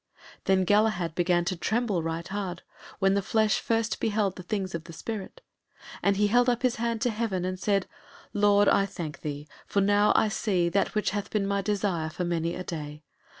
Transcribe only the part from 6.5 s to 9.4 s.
his hand to heaven and said, "Lord, I thank